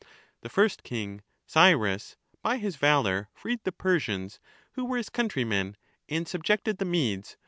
[0.41, 3.77] The first king, Cyrus, by his valour freed the Memxenus.
[3.77, 4.39] Persians,
[4.71, 5.77] who were his countrymen,
[6.09, 7.35] and subjected the Medes, Socrates.